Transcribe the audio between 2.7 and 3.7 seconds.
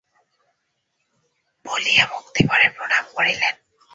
প্রণাম করিলেন।